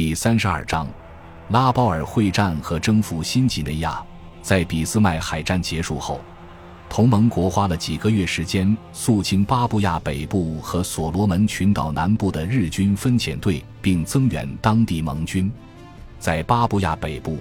[0.00, 0.88] 第三十二章，
[1.50, 4.02] 拉包尔会战和征服新几内亚。
[4.40, 6.22] 在俾斯麦海战结束后，
[6.88, 15.52] 同盟国花了几个月时间肃清巴布亚北部和所罗门群岛南部的日军分遣队，并增援当地盟军。
[16.18, 17.36] 在巴布亚北部，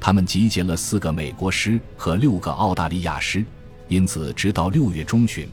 [0.00, 3.44] 他们集结了四个美国师和六个澳大利亚师，
[3.86, 5.46] 因此直到六月中旬，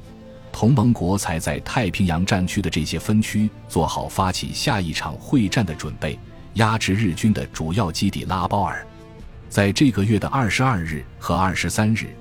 [0.53, 6.17] 同盟国才在太平洋战区的这些分区做好发起下一场会战的准备。
[6.55, 8.85] 压制日军的主要基地拉包尔，
[9.49, 12.15] 在这个月的二十二日和二十三日，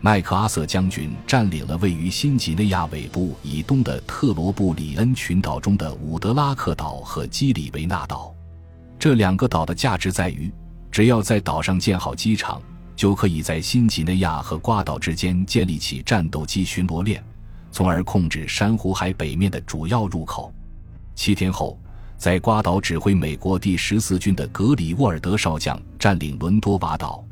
[0.00, 8.32] 麦克阿瑟将军占领了位于新几内亚尾部以东的特罗布里恩群岛中的伍德拉克岛和基里维纳岛。
[8.96, 10.52] 这两个岛的价值在于，
[10.92, 12.62] 只要在岛上建好机场，
[12.94, 17.20] 就可以在新几内亚和瓜岛之间建立起战斗机巡逻链，
[17.72, 20.54] 从而控制珊瑚海北面的主要入口。
[21.16, 21.76] 七天后。
[22.20, 27.24] 在瓜岛指挥美国第十四军的格里沃尔德少将占领伦多瓦岛，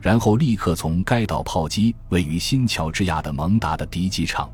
[0.00, 4.48] 然后立刻从该岛炮击位于新乔治亚的蒙达的敌机场。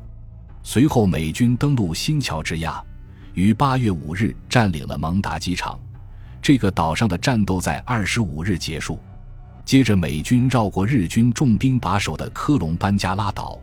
[0.63, 2.83] 随后，美军登陆新乔治亚，
[3.35, 5.79] 于八月五日占领了蒙达机场。
[6.41, 8.97] 这个岛上的战斗在二十五日结束。
[9.63, 13.59] 接着，美军绕过日军重兵把守的科隆班加拉岛，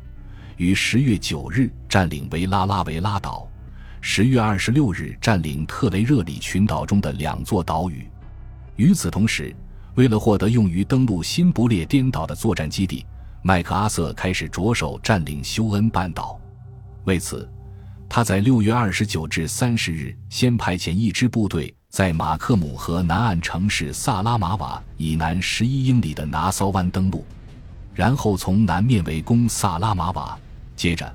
[0.58, 3.48] 于十月九日占领维拉拉维拉岛。
[4.02, 8.08] 十月二十六日，占领特雷热里群岛中的两座岛屿。
[8.76, 9.54] 与此同时，
[9.94, 13.04] 为了获得用于登陆新不列颠岛的作战基地，
[13.42, 16.40] 麦克阿瑟开始着手占领休恩半岛。
[17.04, 17.46] 为此，
[18.08, 27.22] 他在六月二十九至三十日，先派遣一支部队在马克姆河南岸城市萨拉马瓦以南十一英里的拿骚湾登陆，
[27.94, 30.38] 然后从南面围攻萨拉马瓦，
[30.74, 31.14] 接着。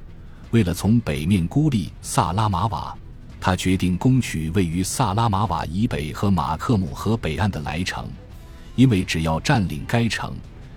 [0.56, 2.98] 为了从北面孤立萨拉马瓦，
[3.42, 8.08] 他决定攻取位于萨拉马瓦以北和马克姆河北岸的莱城，
[8.78, 10.34] 因为只要占领该城，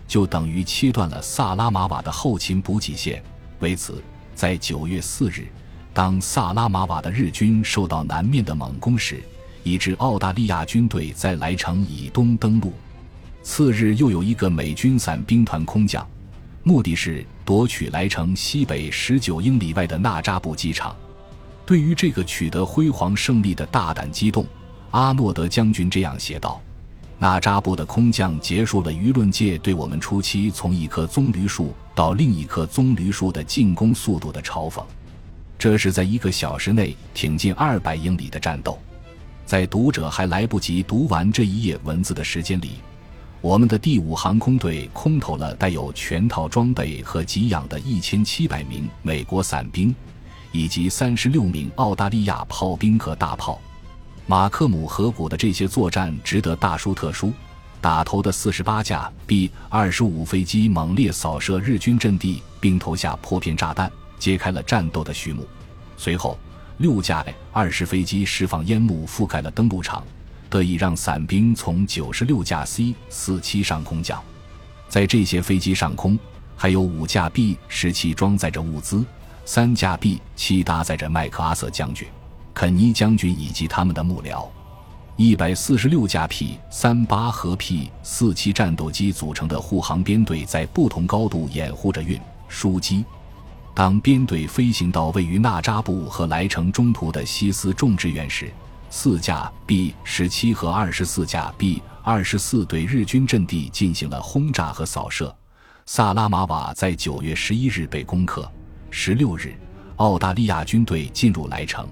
[0.09, 3.23] 就等于切断了萨拉马瓦的后勤补给线。
[3.61, 4.03] 为此，
[4.35, 5.47] 在九月四日，
[5.95, 9.23] 当萨拉马瓦的日军受到南面的猛攻时，
[9.63, 12.73] 一支澳大利亚军队在莱城以东登陆。
[13.45, 16.05] 次日，又有一个美军伞兵团空降。
[16.63, 20.95] 目的是夺取莱城西北十九英里外的纳扎布机场。
[21.65, 24.47] 对于这个取得辉煌胜利的大胆机动，
[24.91, 26.61] 阿诺德将军这样写道
[27.19, 34.83] ：“纳扎布的空降结束了舆论界对我们初期从一棵棕榈树到另一棵棕榈树的进攻速度的嘲讽。
[35.59, 38.79] 这是在一个小时内挺进二百英里的战斗。
[39.45, 42.73] 在读者还来不及读完这一页文字的时间里。”
[43.41, 49.95] 我们的第五航空队空投了带有全套装备和给养的一千七百名美国伞兵，
[50.51, 53.61] 以及三十六名澳大利亚炮兵和大炮。
[54.27, 57.33] 马克姆河谷的这些作战值得大书特书。
[57.81, 63.89] 打头的四十八架 B 二十五飞机猛烈扫射日军阵地，并投下破片炸弹，
[64.19, 65.47] 揭开了战斗的序幕。
[65.97, 66.37] 随后，
[66.79, 70.03] 六架 A 二十飞机释放烟幕，覆盖了登陆场。
[70.51, 74.23] 得以让伞兵从九十六架 C 四七上空降，
[74.89, 76.19] 在这些飞机上空
[76.57, 79.05] 还有五架 B 十七装载着物资，
[79.45, 82.09] 三架 B 七搭载着麦克阿瑟将军、
[82.55, 84.47] 肯尼将军以及他们的幕僚，
[85.17, 93.05] 一百四十六架 P 三八和 P 四七战斗机组成的护航编队在不同高度掩护着运输机。
[93.75, 98.51] 当编队飞行到位于纳扎布和莱城中途的西斯种植园时。
[98.91, 105.35] 四架 B 十七和二十四架 B 二十四对日军阵地进行了轰炸和扫射。
[105.85, 108.51] 萨拉马瓦在九月十一日被攻克。
[108.91, 109.55] 十六日，
[109.97, 111.87] 澳大利亚军队进入莱城。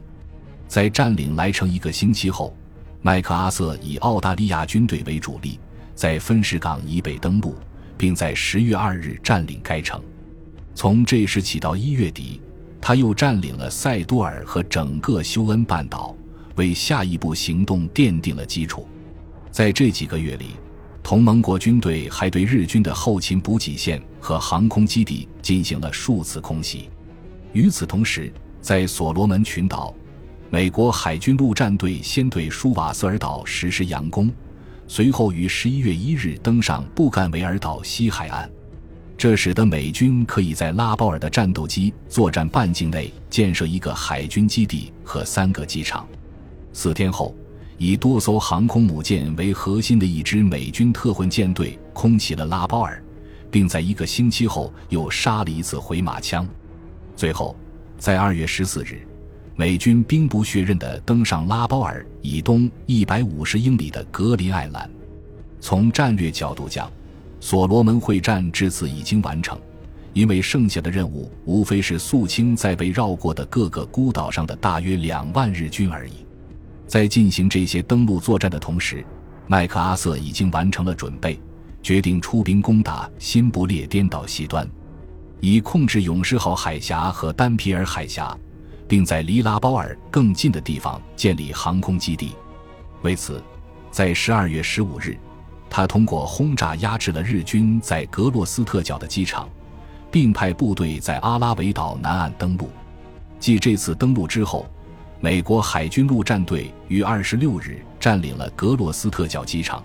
[0.66, 2.56] 在占领莱城一个星期后，
[3.02, 5.60] 麦克阿瑟以澳大利亚军队为主力，
[5.94, 7.54] 在分时港以北登陆，
[7.98, 10.02] 并在十月二日占领该城。
[10.74, 12.40] 从这时起到一月底，
[12.80, 16.16] 他又占领了塞多尔和整个休恩半岛。
[16.56, 18.86] 为下一步行动奠定了基础。
[19.50, 20.48] 在这几个月里，
[21.02, 26.90] 同盟国军队还对日军的后勤补给线和航空基地进行了数次空袭。
[27.52, 29.94] 与此同时，在所罗门群岛，
[30.50, 34.30] 美国海军陆战队先对舒瓦瑟尔岛实施佯攻，
[34.86, 38.50] 随后于十一月一日登上布干维尔岛西海岸。
[39.16, 46.06] 这使得美军可以在拉包尔的战斗机作战半径内建设一个海军基地和三个机场。
[46.78, 47.34] 四天后，
[47.78, 53.02] 以多艘航空母舰为核心的一支美军特混舰队空袭了拉包尔，
[53.50, 56.46] 并在一个星期后又杀了一次回马枪。
[57.16, 57.56] 最后，
[57.96, 59.00] 在二月十四日，
[59.56, 64.88] 美军兵不血刃地登上拉包尔以东一百五十英里的格林艾兰。
[65.58, 66.92] 从战略角度讲，
[67.40, 69.58] 所罗门会战至此已经完成，
[70.12, 76.25] 因为剩下的任务无非是肃清在被绕过的各个孤岛上的大约两万日军而已。
[76.86, 79.04] 在进行这些登陆作战的同时，
[79.46, 81.38] 麦克阿瑟已经完成了准备，
[81.82, 84.68] 决定出兵攻打新不列颠岛西端，
[85.40, 88.36] 以控制勇士号海峡和丹皮尔海峡。
[88.88, 92.32] 并在离拉包尔更近的地方建立航空基地。
[93.02, 93.42] 为此，
[93.90, 95.18] 在十二月十五日，
[95.68, 99.48] 他通过轰炸压制了日军在格洛斯特角的机场，
[100.10, 102.70] 并派部队在阿拉维岛南岸登陆。
[103.38, 104.66] 继这次登陆之后，
[105.20, 109.82] 美国海军陆战队于二十六日占领了格洛斯特角机场。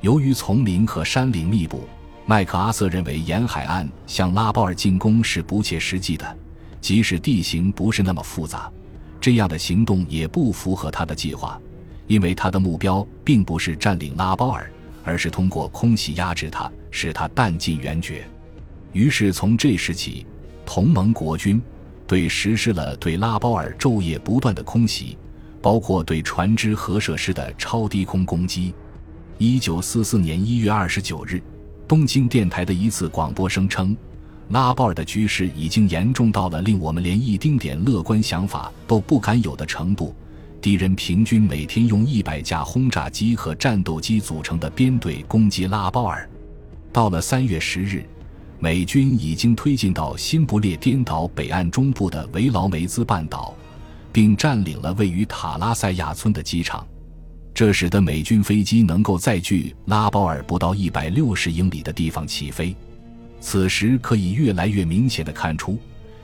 [0.00, 1.86] 由于丛林和山林密布，
[2.24, 6.36] 麦克阿瑟认为沿海岸向拉包尔进攻是不切实际的。
[6.80, 8.70] 即使地形不是那么复杂，
[9.20, 11.58] 这样的行动也不符合他的计划，
[12.06, 14.70] 因为他的目标并不是占领拉包尔，
[15.02, 18.26] 而是通过空袭压制他，使他弹尽援绝。
[18.92, 20.26] 于是从这时起，
[20.66, 21.60] 同盟国军
[22.06, 25.16] 对实施了对拉包尔昼夜不断的空袭，
[25.62, 28.74] 包括对船只和设施的超低空攻击。
[29.38, 31.42] 一九四四年一月二十九日，
[31.88, 33.96] 东京电台的一次广播声称。
[34.50, 40.14] 拉包尔的局势已经严重到了令我们连一丁点乐观想法都不敢有的程度。
[40.60, 46.28] 敌人平均每天用一百架轰炸机和战斗机组成的编队攻击拉包尔。
[46.92, 48.04] 到了三月十日，
[48.58, 53.54] 美军已经推进到新不列颠岛北岸中部的维劳梅兹半岛，
[54.10, 56.86] 并占领了位于塔拉塞亚村的机场。
[57.52, 62.74] 这使得美军飞机能够在距拉包尔不到一百六十英里的地方起飞。
[63.40, 65.78] 此时可以越来越明显的看出，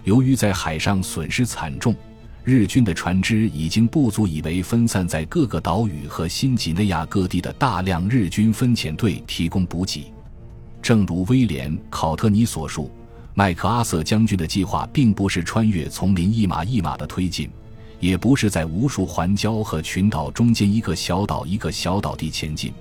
[0.04, 1.94] 由于在海上损失惨重，
[2.42, 10.10] 日军的船只已经不足以为分散在各个岛屿和新几内亚各地的大量日军分遣队提供补给。
[10.82, 12.90] 正如威廉·考特尼所述，
[13.34, 17.50] 麦克阿瑟将军的计划并不是穿越丛林一马一马的推进，
[18.00, 22.72] 也不是在无数环礁和群岛中间一个小岛一个小岛地前进，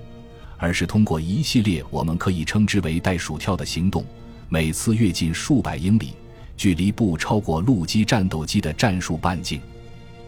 [0.57, 4.03] 而是通过一系列我们可以称之为“袋鼠跳”的行动。
[4.47, 6.13] 每次跃进数百英里，
[6.57, 9.61] 距离不超过陆基战斗机的战术半径。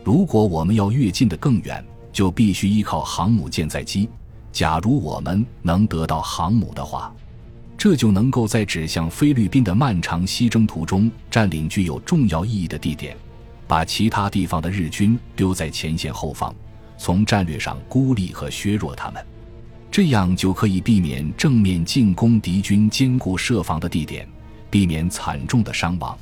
[0.03, 4.07] 如果我们要跃进的更远，就必须依靠航母舰载机。
[4.51, 7.13] 假如我们能得到航母的话，
[7.81, 13.17] 这就能够在指向菲律宾的漫长西征途中占领具有重要意义的地点，
[13.65, 16.53] 把其他地方的日军丢在前线后方，
[16.95, 19.25] 从战略上孤立和削弱他们。
[19.89, 24.29] 这样就可以避免正面进攻敌军坚固设防的地点，
[24.69, 26.15] 避免惨重的伤亡。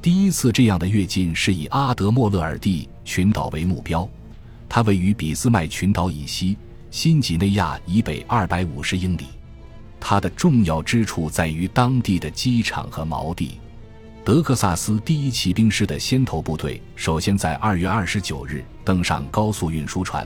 [0.00, 4.08] 第一次这样的跃进是以阿德莫勒尔蒂群岛为目标，
[4.66, 6.56] 它位于俾斯麦群岛以西，
[6.90, 9.26] 新几内亚以北二百五十英里。
[10.08, 13.58] 它的重要之处在于当地的机场和锚地。
[14.24, 20.24] 德克萨斯第一骑兵师的先头部队首先在二月二十九日登上高速运输船。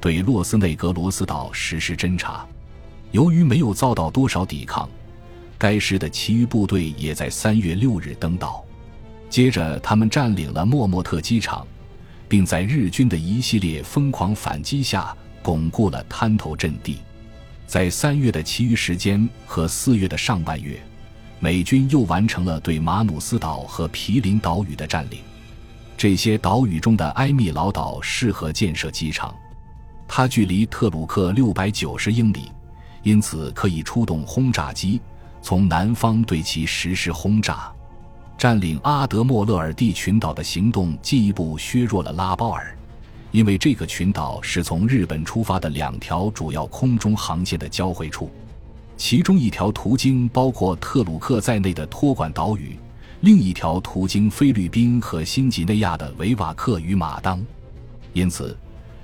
[0.00, 2.46] 对洛斯内格罗斯岛实施侦察，
[3.10, 4.88] 由于没有遭到多少抵抗，
[5.58, 8.64] 该师的其余部队也在三月六日登岛。
[9.28, 11.66] 接着，他们占领了莫莫特机场，
[12.28, 15.12] 并在日军的一系列疯狂反击下
[15.42, 16.98] 巩固了滩头阵地。
[17.66, 20.80] 在三月的其余时间和四月的上半月，
[21.40, 25.18] 美军又完成了对马努斯岛和毗邻岛屿的占领。
[25.96, 29.34] 这些岛屿中的埃密劳岛适合建设机场。
[30.06, 32.52] 它距离特鲁克六百九十英里，
[33.02, 35.00] 因此可以出动轰炸机
[35.42, 37.72] 从南方对其实施轰炸。
[38.38, 42.75] 占领阿德莫勒尔蒂群岛的行动进一步削弱了拉包尔，
[43.30, 48.30] 因为这个群岛是从日本出发的两条主要空中航线的交汇处，
[48.96, 52.76] 其中一条途经包括特鲁克在内的托管岛屿，
[53.20, 57.44] 另一条途经菲律宾和新几内亚的维瓦克与马当，
[58.12, 58.56] 因此。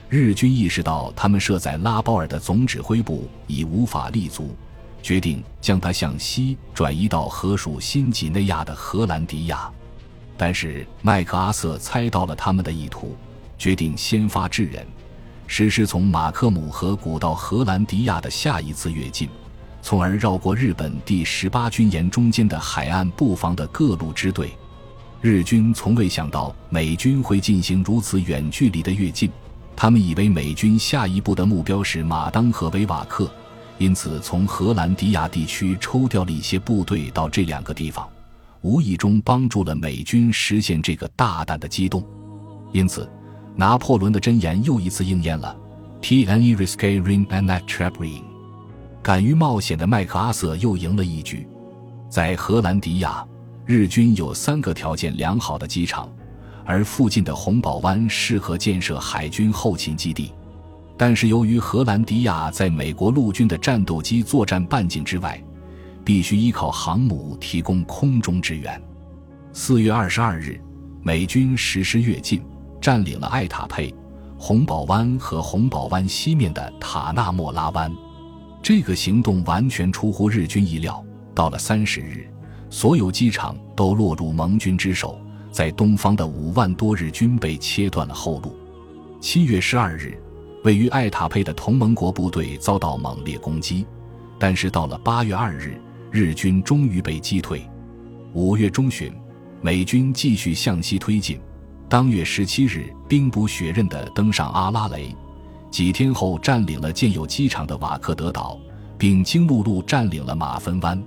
[0.08, 4.54] 日军意识到他们设在拉包尔的总指挥部已无法立足，
[5.02, 9.72] 决定将它向西转移到河属新几内亚的荷兰迪亚。
[10.36, 13.16] 但是麦克阿瑟猜到了他们的意图，
[13.62, 14.84] 决定先发制人，
[15.46, 19.28] 实施从马克姆河谷到荷兰迪亚的下一次跃进，
[19.80, 24.50] 从而绕过日本第十八军沿中间的海岸布防的各路支队。
[25.20, 29.30] 日军从未想到美军会进行如此远距离的跃进。
[29.76, 33.30] 他们以为美军下一步的目标是马当和维瓦克，
[33.78, 38.08] 因此从荷兰迪亚地区抽调了一些部队到这两个地方，
[38.62, 42.04] 无意中帮助了美军实现这个大胆的机动。
[42.72, 43.08] 因此，
[43.54, 45.56] 拿破仑的箴言又一次应验了
[46.00, 48.22] ：“T N E risque ring and that trap ring。”
[49.02, 51.46] 敢于冒险的麦克阿瑟又赢了一局。
[52.08, 53.26] 在荷兰迪亚，
[53.64, 56.08] 日军有三个条件良好的机场，
[56.64, 60.32] 而附近的红堡湾适合建设海军后勤基地。
[60.96, 65.42] 但是由于荷兰迪亚在美国陆军的战斗机作战半径之外，
[66.04, 68.80] 必须依靠航母提供空中支援。
[69.52, 70.60] 四月二十二日，
[71.02, 72.40] 美军实施跃进，
[72.82, 73.94] 占领了艾塔佩、
[74.36, 77.90] 红堡湾和红堡湾西面的塔纳莫拉湾。
[78.60, 81.02] 这个行动完全出乎日军意料。
[81.34, 82.28] 到了三十日，
[82.68, 85.18] 所有机场都落入盟军之手，
[85.50, 88.54] 在东方的五万多日军被切断了后路。
[89.20, 90.18] 七月十二日。
[90.64, 93.84] 位于艾塔佩的同盟国部队遭到猛烈攻击，
[94.38, 95.76] 但是到了八月二日，
[96.08, 97.68] 日军终于被击退。
[98.32, 99.12] 五月中旬，
[99.60, 101.40] 美军继续向西推进，
[101.92, 105.14] 当月十七日兵不血刃地登上阿拉雷，
[105.70, 108.58] 几天后占领了建有机场的瓦克德岛，
[108.96, 110.98] 并经陆路占领了马芬湾。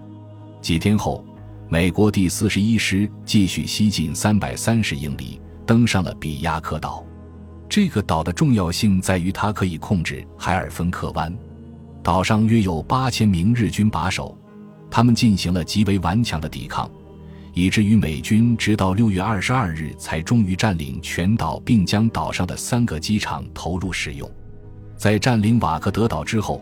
[0.61, 1.25] 几天后，
[1.69, 7.03] 美国第四十一师继续西进三百三十英里，登上了比亚克岛。
[7.67, 11.35] 这个岛的重要性在于，它可以控制海尔芬克湾。
[12.03, 14.37] 岛上约有八千名日军把守，
[14.91, 16.87] 他们进行了极为顽强的抵抗，
[17.55, 24.29] 以至于美军直到六月二十二日才终于占领全岛，并将岛上的三个机场投入使用。
[24.97, 26.61] 在占领瓦克德岛之后，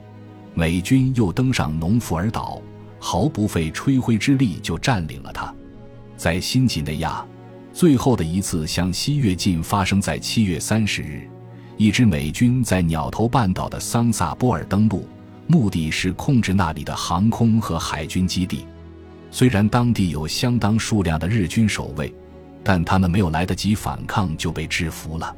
[0.54, 2.62] 美军又登上农福尔岛，
[3.00, 5.52] 毫不费吹灰之力就占领了它。
[6.16, 7.26] 在新几内亚。
[7.74, 11.28] 最后的一次向西跃进发生在七月三十日，
[11.76, 15.08] 一支美军在鸟头半岛的桑萨波尔登陆，
[15.48, 18.68] 目的是控制那里的航空和海军基地。
[19.34, 22.14] 虽然当地有相当数量的日军守卫，
[22.64, 25.36] 但他们没有来得及反抗就被制服了。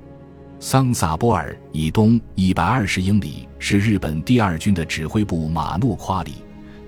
[0.59, 6.33] 桑萨波尔以东一百二十英里是日本第二军的指挥部马诺夸里，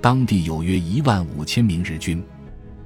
[0.02, 2.22] 当地有约一万五千名日军。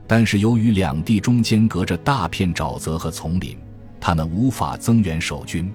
[0.06, 3.58] 但是由于两地中间隔着大片沼泽和丛林，
[4.00, 5.74] 他们无法增援守军。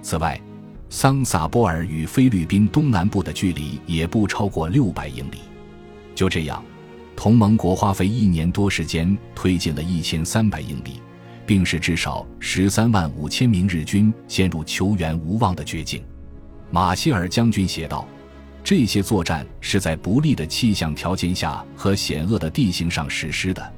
[0.00, 0.40] 此外，
[0.88, 5.40] 桑萨波尔与菲律宾东南部的距离也不超过六百英里。
[6.14, 6.64] 就这样，
[7.16, 11.00] 同盟国花费一年多时间推进了一千三百英里，
[11.46, 16.02] 并使至少十三万五千名日军陷入求援无望的绝境。
[16.70, 18.06] 马歇尔将军写道。
[18.64, 23.72] 这些作战是在不利的气象条件下和险恶的地形上实施的，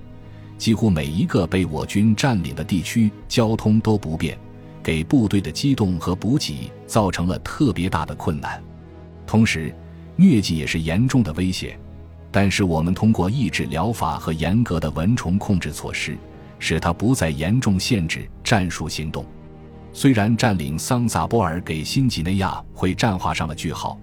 [0.57, 4.39] 几乎每一个被我军占领的地区交通都不便，
[4.85, 8.63] 给部队的机动和补给造成了特别大的困难。
[9.27, 9.75] 同时，
[10.17, 11.77] 疟疾也是严重的威胁，
[12.31, 16.17] 但是我们通过抑制疗法和严格的蚊虫控制措施，
[16.59, 19.25] 使它不再严重限制战术行动。
[19.93, 23.99] 虽然占领桑萨波尔给新几内亚会战画上了句号。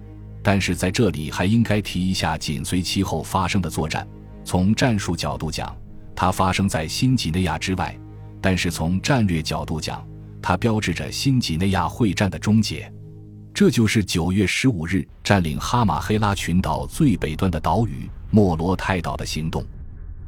[0.46, 4.06] 但是在这里还应该提一下紧随其后发生的作战。
[4.44, 5.74] 从战术角度讲，
[6.14, 7.98] 它发生在新几内亚之外；
[8.42, 10.06] 但是从战略角度讲，
[10.42, 12.92] 它标志着新几内亚会战的终结。
[13.54, 19.64] 这就是九月十五日占领哈马黑拉群岛最北端的岛屿莫罗泰岛的行动。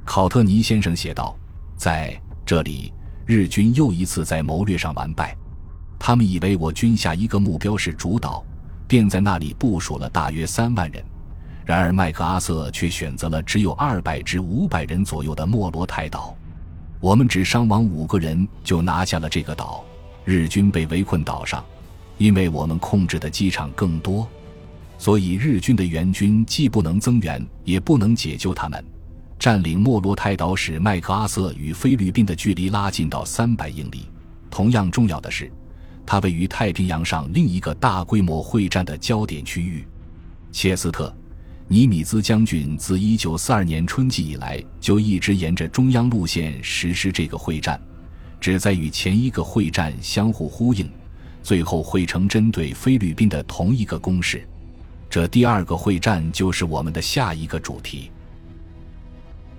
[0.05, 1.37] 考特尼先生写道
[1.77, 2.93] ：“在这里，
[3.27, 5.37] 日军又一次在谋略上完败。
[5.99, 8.45] 他们以为我军下一个目标是主岛。”
[8.89, 11.05] 便在那里部署了大约三万人，
[11.65, 16.37] 然而麦克阿瑟却选择了只有二百至五百人左右的莫罗泰岛。
[17.01, 19.85] 我们只伤亡五个人就拿下了这个岛，
[20.25, 21.65] 日军被围困岛上，
[22.19, 24.29] 因为我们控制的机场更多，
[24.99, 28.85] 所以日军的援军既不能增援，也不能解救他们。
[29.39, 34.07] 占领莫罗泰岛使麦克阿瑟与菲律宾的距离拉近到三百英里。
[34.51, 35.51] 同样重要的是。
[36.09, 39.85] 它位于太平洋上另一个大规模会战的焦点区域，
[40.53, 41.09] 切斯特·
[41.67, 47.81] 尼米兹将军自1942年春季以来就一直沿着中央路线实施这个会战，
[48.41, 50.89] 旨在与前一个会战相互呼应，
[51.47, 54.45] 最后汇成针对菲律宾的同一个攻势。
[55.09, 58.11] 这第二个会战就是我们的下一个主题。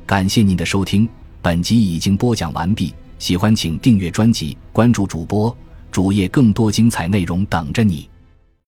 [0.05, 1.07] 感谢您的收听，
[1.41, 2.93] 本集已经播讲完毕。
[3.19, 5.55] 喜欢请订阅专辑，关注主播。
[5.89, 8.09] 主页更多精彩内容等着你。